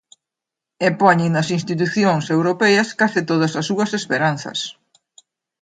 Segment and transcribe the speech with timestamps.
[0.87, 4.59] E poñen nas institucións europeas case todas as súas esperanzas.